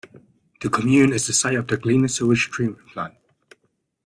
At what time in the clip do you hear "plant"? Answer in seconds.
2.87-3.13